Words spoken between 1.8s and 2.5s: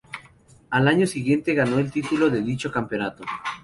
título de